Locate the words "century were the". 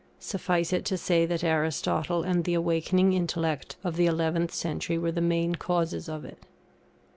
4.49-5.21